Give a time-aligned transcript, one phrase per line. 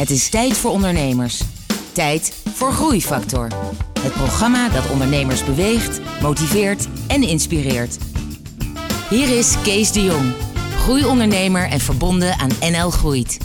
[0.00, 1.40] Het is tijd voor ondernemers.
[1.92, 3.48] Tijd voor Groeifactor.
[4.00, 7.98] Het programma dat ondernemers beweegt, motiveert en inspireert.
[9.10, 10.32] Hier is Kees de Jong,
[10.76, 13.38] groeiondernemer en verbonden aan NL Groeit.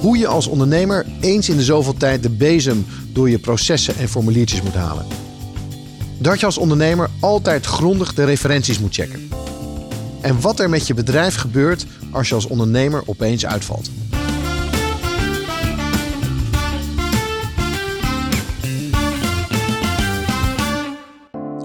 [0.00, 4.08] Hoe je als ondernemer eens in de zoveel tijd de bezem door je processen en
[4.08, 5.06] formuliertjes moet halen.
[6.18, 9.28] Dat je als ondernemer altijd grondig de referenties moet checken.
[10.20, 13.90] En wat er met je bedrijf gebeurt als je als ondernemer opeens uitvalt.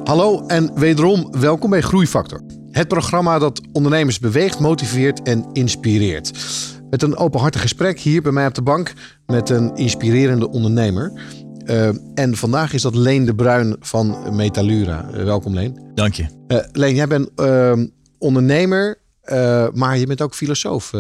[0.06, 2.42] Hallo en wederom welkom bij Groeifactor.
[2.72, 6.32] Het programma dat ondernemers beweegt, motiveert en inspireert.
[6.90, 8.94] Met een openhartig gesprek hier bij mij op de bank
[9.26, 11.22] met een inspirerende ondernemer.
[11.66, 15.10] Uh, en vandaag is dat Leen de Bruin van Metalura.
[15.14, 15.92] Uh, welkom Leen.
[15.94, 16.26] Dank je.
[16.48, 17.88] Uh, Leen, jij bent ehm,
[18.18, 18.98] ondernemer,
[19.74, 20.94] maar je bent ook filosoof,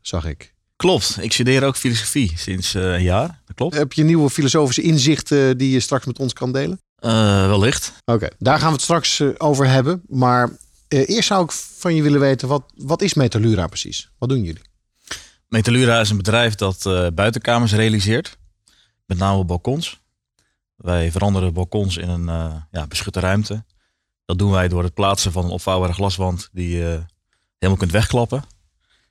[0.00, 0.54] zag ik.
[0.76, 3.40] Klopt, ik studeer ook filosofie sinds een jaar.
[3.46, 3.74] Dat klopt.
[3.74, 6.80] Heb je nieuwe filosofische inzichten die je straks met ons kan delen?
[7.48, 7.92] Wellicht.
[8.04, 10.02] Oké, daar gaan we het straks over hebben.
[10.08, 10.50] Maar
[10.88, 14.10] eerst zou ik van je willen weten, wat, wat is Metalura precies?
[14.18, 14.62] Wat doen jullie?
[15.48, 16.82] Metalura is een bedrijf dat
[17.14, 18.38] buitenkamers realiseert.
[19.06, 20.00] Met name balkons.
[20.76, 22.24] Wij veranderen balkons in een
[22.70, 23.64] ja, beschutte ruimte.
[24.24, 27.04] Dat doen wij door het plaatsen van een opvouwbare glaswand die je
[27.58, 28.44] helemaal kunt wegklappen.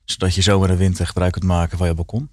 [0.04, 2.30] Zodat je zomer en winter gebruik kunt maken van je balkon.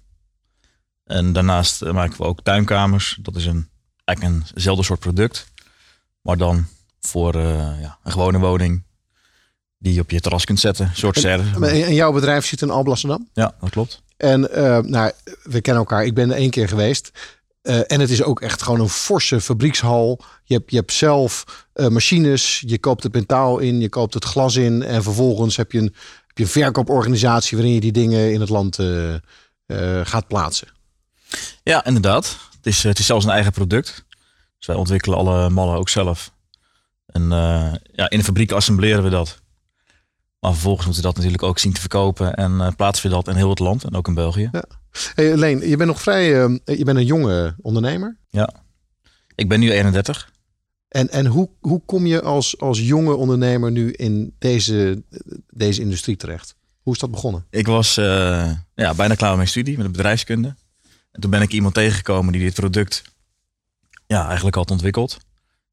[1.04, 3.18] En daarnaast eh, maken we ook tuinkamers.
[3.22, 3.68] Dat is een,
[4.04, 5.49] eigenlijk eenzelfde soort product.
[6.30, 6.66] Maar dan
[7.00, 7.42] voor uh,
[7.80, 8.82] ja, een gewone woning
[9.78, 10.86] die je op je terras kunt zetten.
[10.86, 11.66] Een soort serre.
[11.66, 13.28] En jouw bedrijf zit in Alblasserdam?
[13.32, 14.02] Ja, dat klopt.
[14.16, 16.04] En uh, nou, we kennen elkaar.
[16.04, 17.10] Ik ben er één keer geweest.
[17.62, 20.20] Uh, en het is ook echt gewoon een forse fabriekshal.
[20.44, 24.24] Je hebt, je hebt zelf uh, machines, je koopt het metaal in, je koopt het
[24.24, 24.82] glas in.
[24.82, 25.94] En vervolgens heb je een,
[26.26, 29.14] heb je een verkooporganisatie waarin je die dingen in het land uh,
[30.02, 30.68] gaat plaatsen.
[31.62, 32.38] Ja, inderdaad.
[32.56, 34.04] Het is, het is zelfs een eigen product.
[34.60, 36.32] Dus wij ontwikkelen alle mallen ook zelf.
[37.06, 37.28] En
[37.92, 39.42] ja, in de fabriek assembleren we dat.
[40.40, 42.34] Maar vervolgens moeten we dat natuurlijk ook zien te verkopen.
[42.34, 44.48] En plaatsen we dat in heel het land en ook in België.
[44.52, 44.64] Ja.
[45.14, 48.16] Hey, Leen, je bent nog vrij, uh, je bent een jonge ondernemer.
[48.30, 48.62] Ja,
[49.34, 50.32] ik ben nu 31.
[50.88, 55.02] En, en hoe, hoe kom je als, als jonge ondernemer nu in deze,
[55.50, 56.54] deze industrie terecht?
[56.82, 57.46] Hoe is dat begonnen?
[57.50, 60.54] Ik was ja, bijna klaar met mijn studie, met de bedrijfskunde.
[61.12, 63.02] En toen ben ik iemand tegengekomen die dit product
[64.10, 65.18] ja, eigenlijk had ontwikkeld.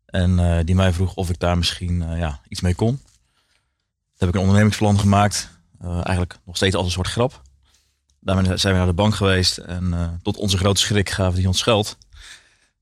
[0.05, 2.95] En uh, die mij vroeg of ik daar misschien ja, iets mee kon.
[2.97, 5.49] Toen heb ik een ondernemingsplan gemaakt.
[5.81, 7.41] eigenlijk nog steeds als een soort grap.
[8.19, 11.61] Daarmee zijn we naar de bank geweest en tot onze grote schrik gaven die ons
[11.61, 11.97] geld.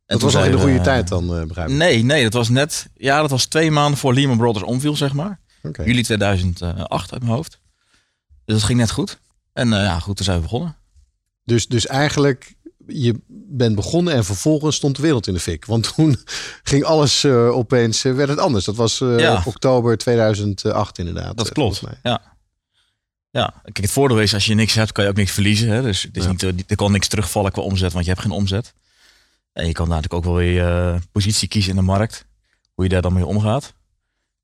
[0.06, 1.76] En dat was al in de goede tijd dan, begrijp ik?
[1.76, 5.14] Nee, nee, dat was net, ja, dat was twee maanden voor Lehman Brothers omviel, zeg
[5.14, 5.40] maar.
[5.62, 5.86] Okay.
[5.86, 7.60] Juli 2008 uit mijn hoofd.
[8.46, 9.20] Dus dat ging net goed.
[9.54, 10.76] En ja, goed, toen zijn we begonnen.
[11.44, 12.56] Dus, dus eigenlijk,
[12.88, 15.66] je bent begonnen en vervolgens stond de wereld in de fik.
[15.66, 16.18] Want toen
[16.64, 18.66] ging alles uh, opeens, werd het anders.
[18.66, 19.44] Dat was ja.
[19.46, 21.38] oktober 2008 inderdaad.
[21.38, 22.34] Dat klopt, ja.
[23.36, 25.70] Ja, kijk, het voordeel is als je niks hebt, kan je ook niks verliezen.
[25.70, 25.82] Hè?
[25.82, 26.30] Dus het is ja.
[26.32, 28.74] niet, er kan niks terugvallen qua omzet, want je hebt geen omzet.
[29.54, 32.26] En je kan natuurlijk ook wel weer je positie kiezen in de markt.
[32.74, 33.74] Hoe je daar dan mee omgaat.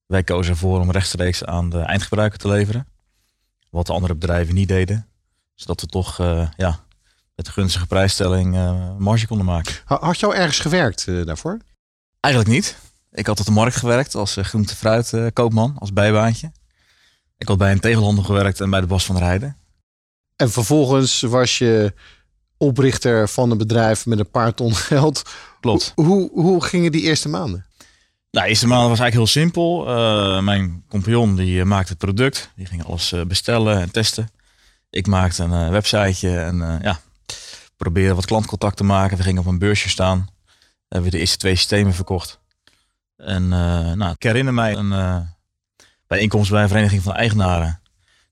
[0.06, 2.88] Wij kozen ervoor om rechtstreeks aan de eindgebruiker te leveren.
[3.69, 5.07] Wat de andere bedrijven niet deden.
[5.56, 6.79] Zodat we toch uh, ja,
[7.41, 9.74] met de gunstige prijsstelling uh, marge konden maken.
[9.85, 11.57] Had je al ergens gewerkt uh, daarvoor?
[12.19, 12.78] Eigenlijk niet.
[13.12, 16.51] Ik had op de markt gewerkt als groente fruit koopman, als bijbaantje.
[17.38, 19.57] Ik had bij een tegelhandel gewerkt en bij de Bas van Rijden.
[20.35, 21.94] En vervolgens was je
[22.57, 25.22] oprichter van een bedrijf met een paar ton geld.
[25.59, 25.91] Klopt.
[25.96, 27.66] Hoe, hoe gingen die eerste maanden?
[28.31, 29.90] Nou, de eerste maanden was eigenlijk heel simpel.
[29.90, 32.51] Uh, mijn compagnon die maakte het product.
[32.56, 34.30] Die ging alles bestellen en testen.
[34.90, 37.00] Ik maakte een websiteje en uh, ja,
[37.84, 39.18] probeerde wat klantcontact te maken.
[39.18, 40.28] We gingen op een beursje staan.
[40.88, 42.40] Hebben we de eerste twee systemen verkocht.
[43.18, 45.28] En nou, ik herinner mij een
[46.08, 47.81] bijeenkomst bij een vereniging van eigenaren.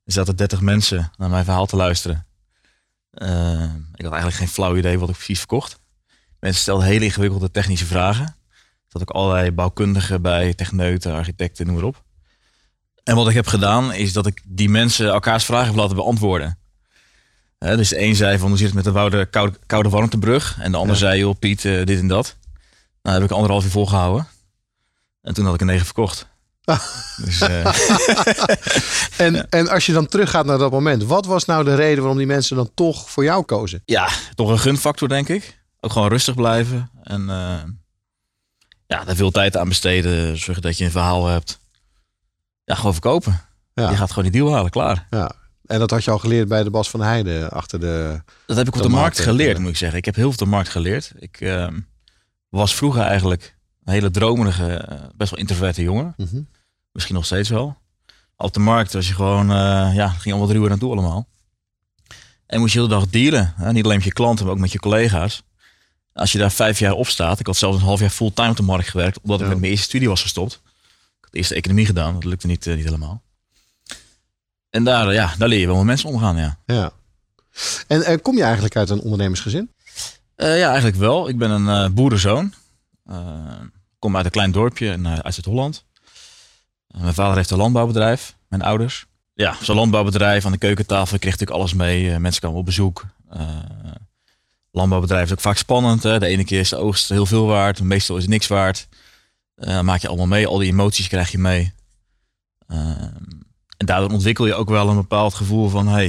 [0.06, 2.28] Er zaten 30 mensen naar mijn verhaal te luisteren.
[3.14, 5.80] Uh, ik had eigenlijk geen flauw idee wat ik precies verkocht.
[6.40, 8.36] Mensen stelden hele ingewikkelde technische vragen.
[8.88, 12.04] Zat ook allerlei bouwkundigen bij, techneuten, architecten, noem maar op.
[13.04, 16.60] En wat ik heb gedaan, is dat ik die mensen elkaars vragen heb laten beantwoorden.
[17.60, 20.58] Dus de een zei van, hoe zit het met de woude, koude, koude warmtebrug?
[20.60, 21.00] En de ander ja.
[21.00, 22.36] zei, joh Piet, uh, dit en dat.
[23.02, 24.28] Nou, heb ik anderhalf uur volgehouden.
[25.22, 26.28] En toen had ik een negen verkocht.
[27.26, 27.66] Dus, uh...
[29.26, 32.18] en, en als je dan teruggaat naar dat moment, wat was nou de reden waarom
[32.18, 33.82] die mensen dan toch voor jou kozen?
[33.86, 35.60] Ja, toch een gunfactor, denk ik.
[35.80, 36.92] Ook gewoon rustig blijven.
[37.04, 37.64] En uh,
[38.88, 40.38] ja, daar veel tijd aan besteden.
[40.38, 41.60] Zorgen dat je een verhaal hebt.
[42.64, 43.42] Ja, gewoon verkopen.
[43.74, 43.90] Ja.
[43.90, 45.08] Je gaat gewoon die deal halen, klaar.
[45.10, 45.32] Ja.
[45.70, 48.22] En dat had je al geleerd bij de Bas van Heijden achter de...
[48.46, 49.62] Dat heb ik op de markt geleerd, ja.
[49.62, 49.98] moet ik zeggen.
[49.98, 51.12] Ik heb heel veel op de markt geleerd.
[51.20, 51.80] Ik ehm,
[52.50, 56.14] was vroeger eigenlijk een hele dromerige, eh, best wel introverte jongen.
[56.18, 56.42] Mhm.
[56.92, 57.78] Misschien nog steeds wel.
[58.38, 61.28] Op de markt was je gewoon, eh, ja, ging allemaal ruwer naartoe allemaal.
[62.46, 63.54] En moest je de hele dag dealen.
[63.56, 63.72] Hè?
[63.72, 65.44] Niet alleen met je klanten, maar ook met je collega's.
[66.14, 67.40] Als je daar vijf jaar op staat.
[67.40, 69.22] Ik had zelfs een half jaar fulltime op de markt gewerkt.
[69.22, 70.54] Omdat ik met mijn eerste studie was gestopt.
[70.54, 72.14] Ik had eerst de economie gedaan.
[72.14, 73.22] Dat lukte niet, eh, niet helemaal.
[74.70, 76.58] En daar, ja, daar leer je wel met mensen omgaan, ja.
[76.66, 76.92] Ja.
[77.88, 79.72] En eh, kom je eigenlijk uit een ondernemersgezin?
[80.36, 81.30] Eh, ja, eigenlijk wel.
[81.30, 82.54] Ik ben een eh, boerenzoon.
[83.06, 85.86] Ik kom uit een klein dorpje in, uit Zuid-Holland.
[86.88, 89.06] Mijn vader heeft een landbouwbedrijf, mijn ouders.
[89.34, 92.20] Ja, zo'n landbouwbedrijf aan de keukentafel ik kreeg natuurlijk alles mee.
[92.20, 93.06] Mensen kwamen op bezoek.
[94.72, 96.04] Landbouwbedrijf is ook vaak spannend.
[96.04, 96.20] Hè?
[96.20, 98.88] De ene keer is de oogst heel veel waard, meestal is het niks waard.
[99.82, 101.74] Maak je allemaal mee, al die emoties krijg je mee.
[103.80, 105.88] En daardoor ontwikkel je ook wel een bepaald gevoel van...
[105.88, 106.06] Hey,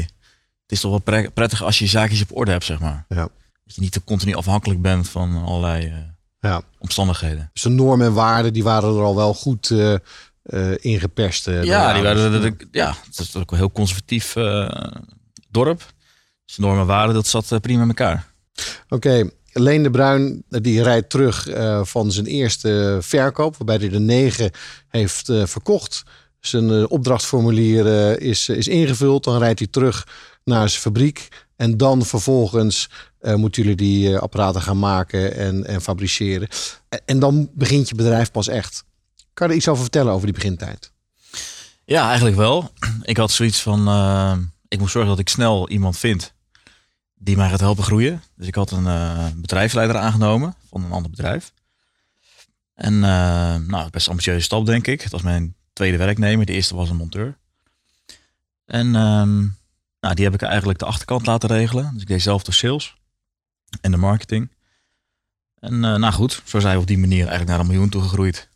[0.62, 3.04] het is toch wel pre- prettig als je je zaakjes op orde hebt, zeg maar.
[3.08, 3.28] Ja.
[3.64, 5.94] Dat je niet te continu afhankelijk bent van allerlei eh,
[6.50, 6.62] Ja.
[6.78, 7.50] omstandigheden.
[7.52, 9.94] Dus de normen en waarden die waren er al wel goed eh
[10.42, 11.44] eh, ingeperst.
[11.46, 11.70] ja, die
[12.02, 14.32] waren, dat- ja, het is ook een heel conservatief
[15.50, 15.78] dorp.
[16.44, 18.26] Dus de normen en waarden, dat zat prima in elkaar.
[18.88, 21.48] Oké, Leen de Bruin die rijdt terug
[21.88, 24.50] van zijn eerste verkoop, waarbij hij de negen
[24.88, 26.02] heeft verkocht.
[26.40, 29.24] Zijn eh, opdrachtformulier eh, is, is ingevuld.
[29.24, 30.06] Dan rijdt hij terug
[30.44, 31.28] naar zijn fabriek.
[31.56, 36.48] En dan vervolgens eh, moeten jullie die apparaten gaan maken en, en fabriceren.
[37.04, 38.84] En, dan begint je bedrijf pas echt.
[39.34, 40.92] Kan je er iets over vertellen over die begintijd?
[41.84, 42.72] Ja, eigenlijk wel.
[43.02, 43.80] Ik had zoiets van,
[44.68, 46.32] ik moet zorgen dat ik snel iemand vind
[47.14, 48.22] die mij gaat helpen groeien.
[48.36, 48.86] Dus ik had een
[49.40, 51.52] bedrijfsleider aangenomen van een ander bedrijf.
[52.74, 55.00] En nou, best een ambitieuze stap denk ik.
[55.00, 56.46] Het was mijn tweede werknemer.
[56.46, 57.38] De eerste was een monteur.
[58.64, 59.38] En ehm,
[60.00, 61.90] nou, die heb ik eigenlijk de achterkant laten regelen.
[61.92, 62.96] Dus ik deed zelf de sales
[63.80, 64.50] en de marketing.
[65.58, 68.02] En eh, nou goed, zo zijn we op die manier eigenlijk naar een miljoen toe
[68.02, 68.48] gegroeid.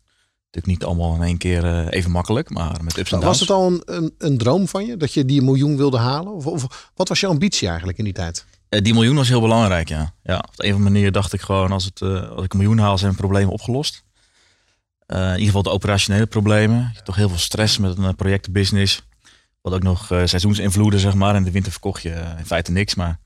[0.44, 3.38] Natuurlijk niet allemaal in één keer eh, even makkelijk, maar met ups en downs.
[3.38, 6.32] Was het al een, een, een droom van je dat je die miljoen wilde halen?
[6.32, 8.46] Of, of wat was je ambitie eigenlijk in die tijd?
[8.68, 10.14] Eh, die miljoen was heel belangrijk, ja.
[10.22, 10.36] ja.
[10.36, 12.78] Op de een of andere manier dacht ik gewoon, als, het, als ik een miljoen
[12.78, 14.04] haal, zijn problemen opgelost.
[15.06, 16.78] Eh, in ieder geval de operationele problemen.
[16.78, 19.02] Je hebt toch heel veel stress met een projectenbusiness.
[19.60, 21.36] Wat ook nog eh, seizoensinvloeden, zeg maar.
[21.36, 23.18] In de winter verkocht je eh, in feite niks, maar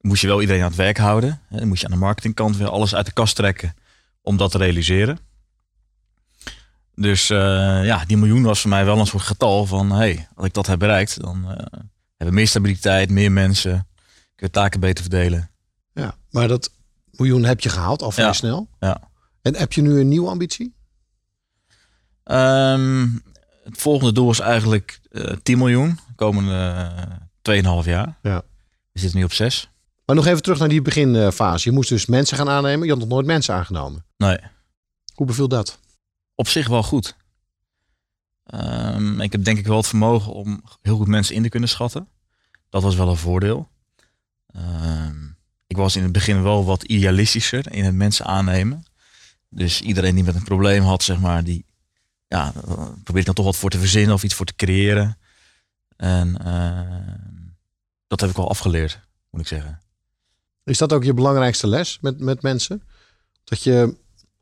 [0.00, 1.40] moest je wel iedereen aan het werk houden.
[1.48, 1.58] Hè.
[1.58, 3.74] Dan moest je aan de marketingkant weer alles uit de kast trekken
[4.22, 5.18] om dat te realiseren.
[6.94, 10.52] Dus ja, die miljoen was voor mij wel een soort getal van, hey, als ik
[10.54, 11.86] dat heb bereikt, dan hebben
[12.16, 13.86] we meer stabiliteit, meer mensen,
[14.34, 15.50] kun je taken beter verdelen.
[15.92, 16.70] Ja, maar dat
[17.10, 18.32] miljoen heb je gehaald al vrij Ja.
[18.32, 18.68] snel.
[18.80, 19.00] Ja.
[19.42, 20.74] En heb je nu een nieuwe ambitie?
[22.32, 23.08] Ehm,
[23.64, 26.90] het volgende doel is eigenlijk eh 10 miljoen, de komende
[27.42, 28.18] uh, 2,5 jaar.
[28.22, 28.42] Ja.
[28.92, 29.70] We zitten nu op 6.
[30.06, 31.68] Maar nog even terug naar die beginfase.
[31.68, 32.84] Je moest dus mensen gaan aannemen.
[32.84, 34.04] Je had nog nooit mensen aangenomen.
[34.16, 34.38] Nee,
[35.14, 35.78] Hoe beviel dat?
[36.34, 37.16] op zich wel goed.
[38.46, 41.68] Ehm, ik heb denk ik wel het vermogen om heel goed mensen in te kunnen
[41.68, 42.08] schatten.
[42.68, 43.68] Dat was wel een voordeel.
[44.46, 45.16] Ehm,
[45.66, 48.84] ik was in het begin wel wat idealistischer in het mensen aannemen.
[49.48, 51.64] Dus iedereen die met een probleem had, zeg maar, die
[52.32, 52.52] ja,
[53.02, 55.18] probeer ik dan toch wat voor te verzinnen of iets voor te creëren.
[55.96, 57.52] En ehm,
[58.06, 59.00] dat heb ik wel afgeleerd,
[59.30, 59.80] moet ik zeggen.
[60.64, 62.82] Is dat ook je belangrijkste les met, met mensen?
[63.44, 63.96] Dat, je,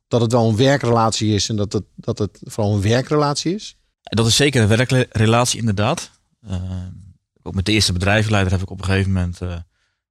[0.08, 3.76] dat het wel een werkrelatie is en dat het, dat het vooral een werkrelatie is?
[4.02, 6.10] Dat is zeker een werkrelatie, inderdaad.
[6.46, 6.90] Ehm,
[7.42, 9.56] ook met de eerste bedrijfsleider heb ik op een gegeven moment eh,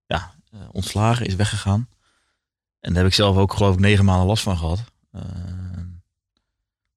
[0.06, 1.90] ja, eh, ontslagen, is weggegaan.
[2.80, 4.84] En daar heb ik zelf ook geloof ik negen maanden last van gehad.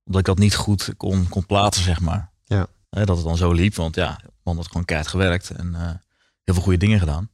[0.04, 2.30] Omdat ik dat niet goed kon, kon plaatsen, zeg maar.
[2.44, 2.66] Ja.
[2.90, 5.80] Dat het dan zo liep, want ja, man had gewoon keihard gewerkt en eh,
[6.44, 7.30] heel veel goede dingen gedaan.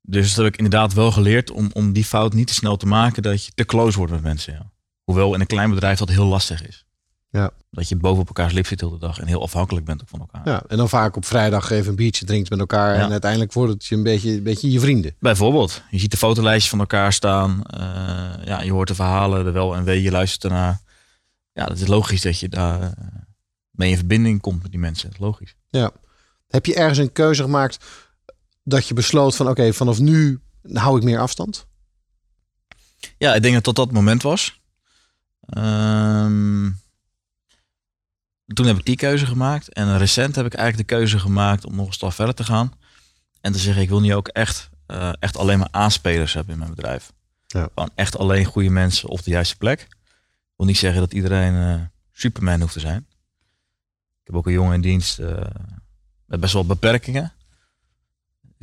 [0.00, 2.86] Dus dat heb ik inderdaad wel geleerd om, om die fout niet te snel te
[2.86, 4.52] maken dat je te close wordt met mensen.
[4.52, 4.70] Ja.
[5.02, 6.86] Hoewel in een klein bedrijf dat heel lastig is.
[7.32, 7.50] Ja.
[7.70, 10.08] Dat je boven op elkaars lip zit de hele dag en heel afhankelijk bent ook
[10.08, 10.42] van elkaar.
[10.44, 12.94] Ja, en dan vaak op vrijdag even een biertje drinkt met elkaar.
[12.94, 13.04] Ja.
[13.04, 15.14] En uiteindelijk wordt het je een beetje, een beetje je vrienden.
[15.18, 17.62] Bijvoorbeeld, je ziet de fotolijstjes van elkaar staan.
[17.62, 20.80] eh, ja, je hoort de verhalen, de wel en wee, je luistert ernaar.
[21.52, 22.88] Ja, dat is logisch dat je daar eh,
[23.70, 25.04] mee in verbinding komt met die mensen.
[25.10, 25.54] Dat is logisch.
[26.48, 27.84] Heb je ergens een keuze gemaakt
[28.64, 30.40] dat je besloot van oké, vanaf nu
[30.72, 31.66] hou ik meer afstand?
[33.18, 34.60] Ja, ik denk dat dat dat moment was.
[35.46, 36.70] Ehm,
[38.54, 39.72] toen heb ik die keuze gemaakt.
[39.72, 42.72] En recent heb ik eigenlijk de keuze gemaakt om nog een stap verder te gaan.
[43.40, 46.58] En te zeggen, ik wil nu ook echt, eh, echt alleen maar aanspelers hebben in
[46.58, 47.12] mijn bedrijf.
[47.46, 47.68] Ja.
[47.94, 49.80] Echt alleen goede mensen op de juiste plek.
[49.80, 51.80] Ik wil niet zeggen dat iedereen eh,
[52.12, 53.06] Superman hoeft te zijn.
[54.20, 55.46] Ik heb ook een jongen in dienst, eh,
[56.26, 57.32] Met best wel beperkingen.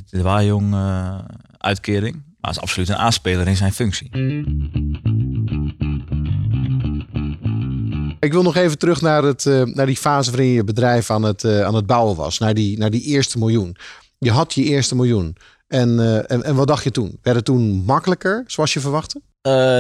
[0.10, 1.20] De Wajong uh,
[1.58, 2.24] uitkering.
[2.40, 4.10] Maar is absoluut een aanspeler in zijn functie.
[8.20, 11.24] Ik wil nog even terug naar, het, uh, naar die fase waarin je bedrijf aan
[11.24, 12.38] het, uh, aan het bouwen was.
[12.38, 13.76] Naar die, naar die eerste miljoen.
[14.18, 15.36] Je had je eerste miljoen.
[15.68, 17.20] En, uh, en, en wat dacht je toen?
[17.22, 19.22] Werd het toen makkelijker, zoals je verwachtte?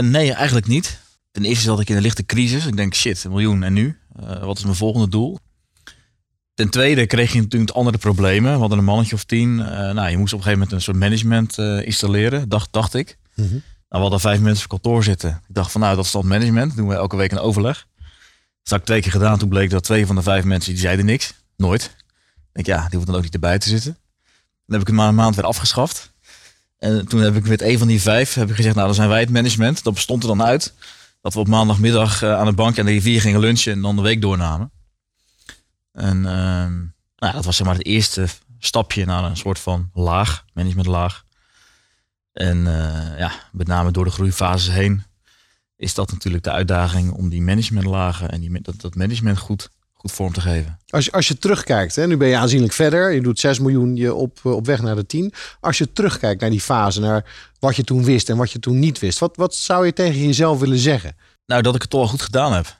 [0.01, 0.99] nee, eigenlijk niet.
[1.31, 2.65] Ten eerste zat ik in een lichte crisis.
[2.65, 3.97] Ik denk, shit, een miljoen en nu?
[4.41, 5.39] wat is mijn volgende doel?
[6.53, 8.53] Ten tweede kreeg je natuurlijk andere problemen.
[8.53, 9.55] We hadden een mannetje of tien.
[9.55, 13.17] nou, je moest op een gegeven moment een soort management installeren, dacht, dacht ik.
[13.35, 13.51] Mm -hmm.
[13.51, 13.61] Nou,
[14.03, 15.29] we hadden vijf mensen op kantoor zitten.
[15.29, 16.75] Ik dacht van, nou, dat is dan management.
[16.75, 17.87] doen we elke week een overleg.
[18.69, 19.39] Dat heb ik twee keer gedaan.
[19.39, 21.33] Toen bleek dat twee van de vijf mensen die zeiden niks.
[21.57, 21.95] Nooit.
[22.53, 23.97] Ik denk, ja, die hoeft dan ook niet erbij te zitten.
[24.65, 26.11] Dan heb ik het maar een maand weer afgeschaft.
[26.77, 29.09] En toen heb ik met een van die vijf heb ik gezegd, nou dan zijn
[29.09, 29.83] wij het management.
[29.83, 30.73] Dat bestond er dan uit
[31.21, 34.01] dat we op maandagmiddag aan de bank aan de rivier gingen lunchen en dan de
[34.01, 34.71] week doornamen.
[35.91, 36.23] En uh,
[37.15, 38.27] nou, dat was zeg maar het eerste
[38.59, 41.25] stapje naar een soort van laag, managementlaag.
[42.33, 45.03] En uh, ja, met name door de groeifases heen
[45.79, 50.11] is dat natuurlijk de uitdaging om die managementlagen en die, dat, dat management goed, goed
[50.11, 50.79] vorm te geven.
[50.89, 53.11] Als je, als je terugkijkt, hè, nu ben je aanzienlijk verder.
[53.11, 55.33] Je doet 6 miljoen je op, op weg naar de 10.
[55.59, 58.79] Als je terugkijkt naar die fase, naar wat je toen wist en wat je toen
[58.79, 59.19] niet wist.
[59.19, 61.15] Wat, wat zou je tegen jezelf willen zeggen?
[61.45, 62.77] Nou, dat ik het toch goed gedaan heb.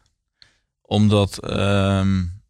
[0.82, 2.42] Omdat, um,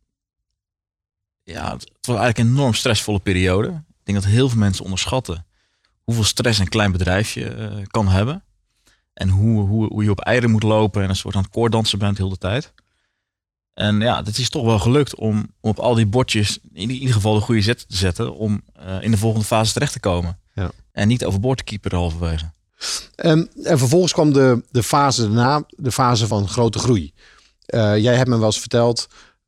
[1.43, 3.67] ja, het was eigenlijk een enorm stressvolle periode.
[3.67, 5.45] Ik denk dat heel veel mensen onderschatten
[6.03, 8.43] hoeveel stress een klein bedrijfje uh, kan hebben.
[9.19, 11.99] En hoe, hoe, hoe je op eieren moet lopen en een soort aan het koorddansen
[11.99, 12.73] bent heel de tijd.
[13.73, 17.33] En ja, het is toch wel gelukt om, op al die bordjes in ieder geval
[17.33, 20.39] de goede zet te zetten om uh, in de volgende fase terecht te komen.
[20.53, 20.71] Ja.
[20.91, 22.51] En niet overboord te keeper halverwege.
[23.15, 27.13] Um, en vervolgens kwam de, de fase daarna, de fase van grote groei.
[27.67, 29.07] Uh, jij hebt me wel eens verteld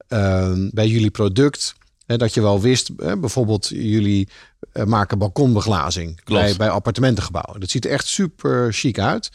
[0.10, 1.76] uh, bij jullie product
[2.06, 4.30] hè, dat je wel wist, bijvoorbeeld jullie
[4.86, 7.60] maken balkonbeglazing bij, bij appartementengebouwen.
[7.60, 9.32] Dat ziet er echt super chic uit.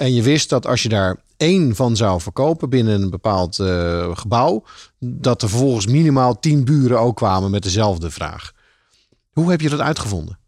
[0.00, 4.16] En je wist dat als je daar één van zou verkopen binnen een bepaald uh,
[4.16, 4.64] gebouw,
[4.98, 8.52] dat er vervolgens minimaal tien buren ook kwamen met dezelfde vraag.
[9.30, 10.38] Hoe heb je dat uitgevonden?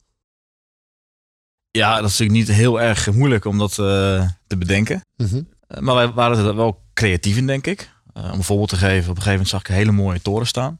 [1.71, 5.05] Ja, dat is natuurlijk niet heel erg moeilijk om dat uh, te bedenken.
[5.17, 5.49] Mm -hmm.
[5.85, 7.91] maar wij waren er wel creatief in, denk ik.
[8.17, 10.23] Uh, om een voorbeeld te geven, op een gegeven moment zag ik een hele mooie
[10.23, 10.79] toren staan.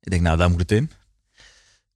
[0.00, 0.90] Ik denk, nou, daar moet het in.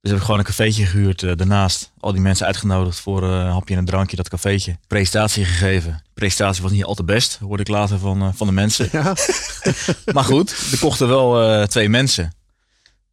[0.05, 1.91] Dus heb ik gewoon een cafeetje gehuurd uh, daarnaast.
[1.99, 4.77] Al die mensen uitgenodigd voor uh, een hapje en een drankje, dat cafeetje.
[4.87, 5.91] Presentatie gegeven.
[5.91, 8.89] De presentatie was niet al te best, hoorde ik later van, uh, van de mensen.
[8.91, 9.15] Ja.
[10.13, 12.33] maar goed, er kochten wel twee mensen.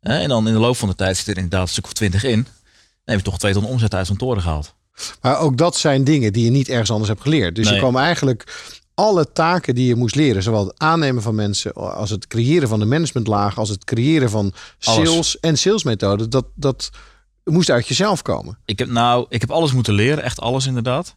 [0.01, 2.25] en dan in de loop van de tijd zit er inderdaad een stuk of twintig
[2.25, 2.43] in.
[2.43, 2.53] Dan
[3.05, 4.75] heb je toch twee ton omzet uit zo'n toren gehaald.
[5.21, 7.55] Maar ook dat zijn dingen die je niet ergens anders hebt geleerd.
[7.55, 7.75] Dus nee.
[7.75, 12.11] je kwam eigenlijk alle taken die je moest leren, zowel het aannemen van mensen, als
[12.11, 15.41] het creëren van de managementlaag, als het creëren van sales alles.
[15.41, 16.91] en salesmethoden, dat, dat
[17.45, 18.59] moest uit jezelf komen.
[18.65, 21.17] Ik heb nou, ik heb alles moeten leren, echt alles inderdaad.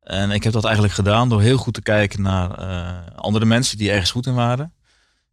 [0.00, 3.78] En ik heb dat eigenlijk gedaan door heel goed te kijken naar uh, andere mensen
[3.78, 4.72] die ergens goed in waren.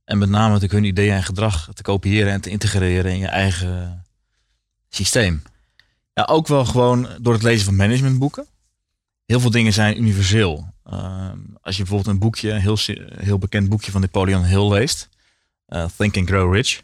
[0.03, 3.27] En met name natuurlijk hun ideeën en gedrag te kopiëren en te integreren in je
[3.27, 4.05] eigen
[4.89, 5.41] systeem.
[6.13, 8.45] Ja, ook wel gewoon door het lezen van managementboeken.
[9.31, 10.73] Heel veel dingen zijn universeel.
[10.88, 12.77] Uh, als je bijvoorbeeld een boekje, een heel,
[13.17, 15.09] heel bekend boekje van Napoleon Hill leest,
[15.67, 16.81] uh, Think and Grow Rich.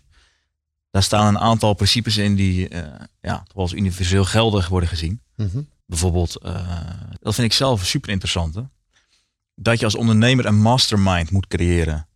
[0.91, 2.85] Daar staan een aantal principes in die uh,
[3.21, 5.21] ja, als universeel geldig worden gezien.
[5.35, 5.67] Mm -hmm.
[5.85, 6.79] Bijvoorbeeld, eh,
[7.21, 8.55] dat vind ik zelf super interessant.
[8.55, 8.61] Hè?
[9.55, 12.07] Dat je als ondernemer een mastermind moet creëren.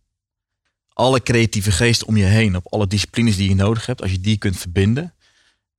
[0.92, 4.20] Alle creatieve geesten om je heen, op alle disciplines die je nodig hebt, als je
[4.20, 5.14] die kunt verbinden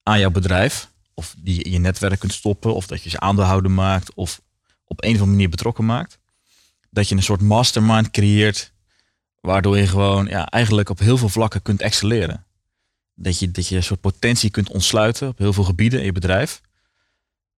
[0.03, 3.71] aan jouw bedrijf, of die in je netwerk kunt stoppen, of dat je ze aandeelhouder
[3.71, 4.41] maakt, of
[4.85, 6.19] op een of andere manier betrokken maakt.
[6.89, 8.73] Dat je een soort mastermind creëert,
[9.41, 12.45] waardoor je gewoon ja, eigenlijk op heel veel vlakken kunt excelleren.
[13.15, 16.11] Dat je, dat je een soort potentie kunt ontsluiten op heel veel gebieden in je
[16.11, 16.61] bedrijf.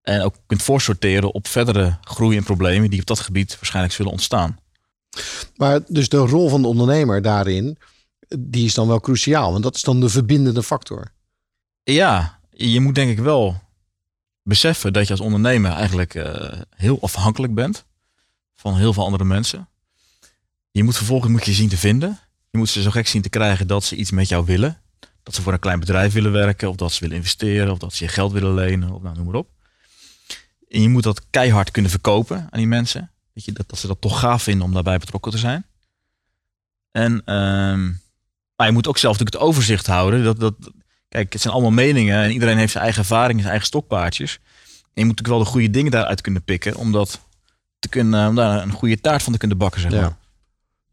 [0.01, 4.11] En ook kunt voorsorteren op verdere groei en problemen die op dat gebied waarschijnlijk zullen
[4.11, 4.59] ontstaan.
[5.55, 7.77] Maar dus de rol van de ondernemer daarin,
[8.39, 9.51] die is dan wel cruciaal.
[9.51, 11.11] Want dat is dan de verbindende factor.
[11.83, 13.61] Ja, je moet denk ik wel
[14.43, 17.85] beseffen dat je als ondernemer eigenlijk uh, heel afhankelijk bent
[18.53, 19.69] van heel veel andere mensen.
[20.71, 22.19] Je moet vervolgens moet je zien te vinden.
[22.49, 24.81] Je moet ze zo gek zien te krijgen dat ze iets met jou willen.
[25.23, 27.93] Dat ze voor een klein bedrijf willen werken, of dat ze willen investeren, of dat
[27.93, 29.49] ze je geld willen lenen, of nou, noem maar op.
[30.69, 33.11] En je moet dat keihard kunnen verkopen aan die mensen.
[33.33, 35.65] Je, dat, ze dat toch gaaf vinden om daarbij betrokken te zijn.
[36.91, 37.95] En uh,
[38.55, 40.23] maar je moet ook zelf natuurlijk het overzicht houden.
[40.23, 40.55] Dat, dat,
[41.15, 44.33] Kijk, het zijn allemaal meningen en iedereen heeft zijn eigen ervaring, zijn eigen stokpaardjes.
[44.33, 47.19] En je moet natuurlijk wel de goede dingen daaruit kunnen pikken om, dat
[47.79, 49.81] te kunnen, om daar een goede taart van te kunnen bakken.
[49.81, 50.01] Zeg maar.
[50.01, 50.17] ja.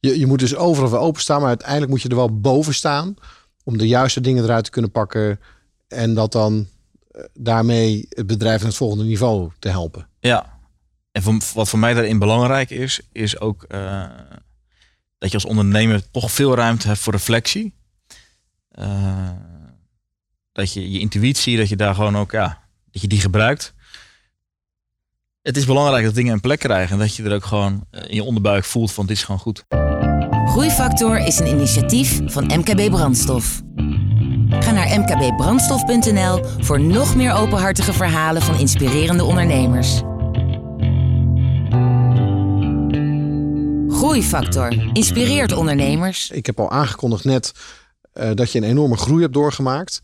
[0.01, 3.15] je, je moet dus overal voor openstaan, maar uiteindelijk moet je er wel boven staan
[3.65, 5.41] om de juiste dingen eruit te kunnen pakken
[5.89, 6.69] en dat dan
[7.11, 10.09] eh, daarmee het bedrijf naar het volgende niveau te helpen.
[10.21, 10.59] Ja,
[11.13, 14.05] en voor, wat voor mij daarin belangrijk is, is ook uh,
[15.19, 17.75] dat je als ondernemer toch veel ruimte hebt voor reflectie.
[18.79, 19.31] Uh,
[20.53, 23.75] dat je je intuïtie, dat je daar gewoon ook, ja, dat je die gebruikt.
[25.43, 28.15] Het is belangrijk dat dingen een plek krijgen en dat je er ook gewoon in
[28.15, 29.65] je onderbuik voelt van dit is gewoon goed.
[30.47, 33.63] Groeifactor is een initiatief van MKB Brandstof.
[34.49, 40.03] Ga naar mkbbrandstof.nl voor nog meer openhartige verhalen van inspirerende ondernemers.
[43.89, 46.31] Groeifactor inspireert ondernemers.
[46.31, 47.53] Ik heb al aangekondigd net
[48.15, 50.03] uh, dat je een enorme groei hebt doorgemaakt.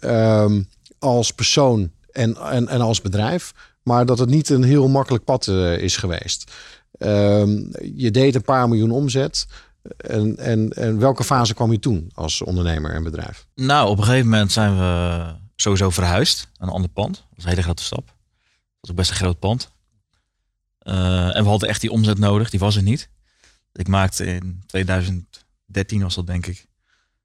[0.00, 0.56] Uh,
[0.98, 3.52] als persoon en, en, en als bedrijf.
[3.82, 6.52] Maar dat het niet een heel makkelijk pad uh, is geweest.
[6.98, 7.60] Ehm,
[7.94, 9.46] je deed een paar miljoen omzet.
[9.96, 13.46] En, en, en welke fase kwam je toen als ondernemer en bedrijf?
[13.54, 15.24] Nou, op een gegeven moment zijn we
[15.56, 17.16] sowieso verhuisd naar een ander pand.
[17.16, 18.06] Dat was een hele grote stap.
[18.06, 18.14] Dat
[18.80, 19.70] was ook best een groot pand.
[20.82, 23.08] Uh, en we hadden echt die omzet nodig, die was er niet.
[23.72, 26.66] Ik maakte in 2013 was dat denk ik.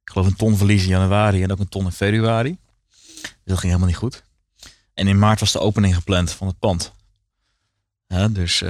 [0.08, 2.58] Ik geloof een ton verlies in januari en ook een ton in februari.
[3.20, 4.24] Dus dat ging helemaal niet goed.
[4.94, 6.94] En in maart was de opening gepland van het pand.
[8.32, 8.70] Dus, uh,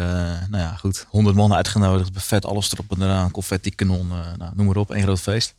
[0.49, 1.05] nou ja, goed.
[1.09, 4.91] 100 man uitgenodigd, buffet, alles erop en eraan, confetti, kanon, uh, nou, noem maar op,
[4.91, 5.55] één groot feest.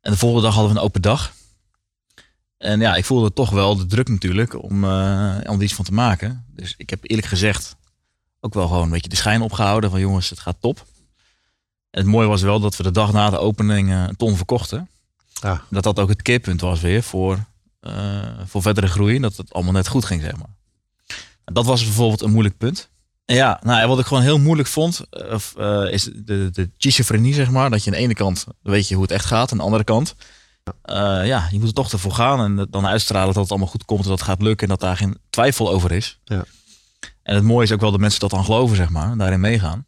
[0.00, 1.32] En de volgende dag hadden we een open dag.
[2.56, 5.84] En ja, ik voelde toch wel de druk natuurlijk om, uh, om er iets van
[5.84, 6.44] te maken.
[6.48, 7.76] Dus ik heb eerlijk gezegd
[8.40, 10.86] ook wel gewoon een beetje de schijn opgehouden van jongens, het gaat top.
[11.94, 14.88] Het mooie was wel dat we de dag na de opening een ton verkochten.
[15.32, 15.62] Ja.
[15.70, 17.38] Dat dat ook het keerpunt was weer voor,
[18.44, 19.20] voor verdere groei.
[19.20, 20.54] Dat het allemaal net goed ging, zeg maar.
[21.44, 22.88] Dat was bijvoorbeeld een moeilijk punt.
[23.24, 25.00] En ja, nou, wat ik gewoon heel moeilijk vond,
[25.58, 27.70] uh, is de, de schizofrenie, zeg maar.
[27.70, 29.84] Dat je aan de ene kant weet je hoe het echt gaat, aan de andere
[29.84, 30.14] kant,
[30.66, 33.84] uh, ja, je moet er toch ervoor gaan en dan uitstralen dat het allemaal goed
[33.84, 36.18] komt en dat het gaat lukken en dat daar geen twijfel over is.
[36.24, 36.44] Ja.
[37.22, 39.40] En het mooie is ook wel dat mensen dat dan geloven, zeg maar, en daarin
[39.40, 39.84] meegaan.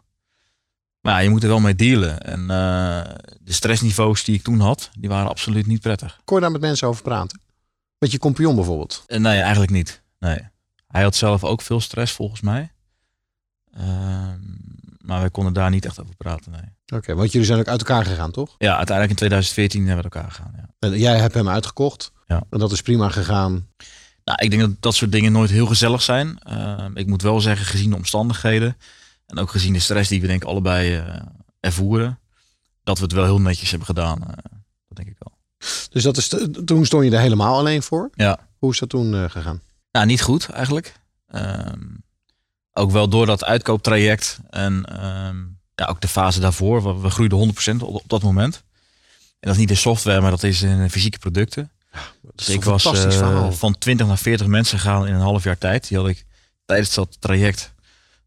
[1.07, 2.21] Maar ja, je moet er wel mee dealen.
[2.21, 6.21] En uh, de stressniveaus die ik toen had, die waren absoluut niet prettig.
[6.25, 7.41] Kon je daar met mensen over praten?
[7.99, 9.05] Met je compagnon bijvoorbeeld?
[9.07, 10.03] nee, eigenlijk niet.
[10.19, 10.39] Nee.
[10.87, 12.73] Hij had zelf ook veel stress volgens mij.
[13.73, 14.39] Ehm,
[14.99, 16.53] maar wij konden daar niet echt over praten.
[16.53, 16.99] Nee.
[16.99, 18.55] Oké, want jullie zijn ook uit elkaar gegaan, toch?
[18.59, 20.53] Ja, uiteindelijk in 2014 hebben we elkaar gegaan.
[20.57, 20.69] Ja.
[20.79, 22.13] En jij hebt hem uitgekocht.
[22.27, 22.43] Ja.
[22.51, 23.67] En dat is prima gegaan.
[24.25, 26.39] Nou, ik denk dat dat soort dingen nooit heel gezellig zijn.
[26.39, 28.77] Ehm, ik moet wel zeggen, gezien de omstandigheden
[29.27, 31.23] en ook gezien de stress die we denk ik allebei uh,
[31.61, 32.19] ervoeren,
[32.83, 34.21] dat we het wel heel netjes hebben gedaan.
[34.21, 34.29] Uh,
[34.89, 35.39] dat denk ik wel.
[35.91, 36.29] Dus dat is
[36.65, 38.11] toen stond je er helemaal alleen voor?
[38.15, 38.39] Ja.
[38.59, 39.61] Hoe is dat toen uh, gegaan?
[39.93, 41.01] Nou, niet goed eigenlijk.
[41.35, 42.05] Um,
[42.73, 46.83] ook wel door dat uitkooptraject en um, ja, ook de fase daarvoor.
[46.83, 48.63] We, we groeiden 100% op, op, dat moment.
[49.17, 51.71] En dat is niet in software, maar dat is in fysieke producten.
[51.93, 52.01] Ja,
[52.35, 55.89] dus ik was uh, van 20 naar 40 mensen gegaan in een half jaar tijd.
[55.89, 56.25] Die had ik
[56.65, 57.73] tijdens dat traject,